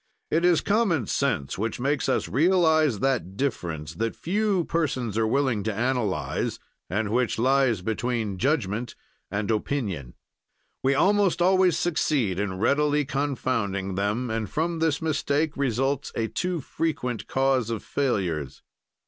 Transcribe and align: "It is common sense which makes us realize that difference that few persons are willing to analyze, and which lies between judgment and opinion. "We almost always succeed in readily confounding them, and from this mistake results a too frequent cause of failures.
"It 0.31 0.43
is 0.43 0.61
common 0.61 1.05
sense 1.05 1.59
which 1.59 1.79
makes 1.79 2.09
us 2.09 2.27
realize 2.27 3.01
that 3.01 3.37
difference 3.37 3.93
that 3.93 4.15
few 4.15 4.63
persons 4.65 5.15
are 5.15 5.27
willing 5.27 5.61
to 5.65 5.71
analyze, 5.75 6.57
and 6.89 7.09
which 7.11 7.37
lies 7.37 7.83
between 7.83 8.39
judgment 8.39 8.95
and 9.29 9.51
opinion. 9.51 10.15
"We 10.81 10.95
almost 10.95 11.39
always 11.39 11.77
succeed 11.77 12.39
in 12.39 12.57
readily 12.57 13.05
confounding 13.05 13.93
them, 13.93 14.31
and 14.31 14.49
from 14.49 14.79
this 14.79 15.03
mistake 15.03 15.55
results 15.55 16.11
a 16.15 16.27
too 16.29 16.61
frequent 16.61 17.27
cause 17.27 17.69
of 17.69 17.83
failures. 17.83 18.63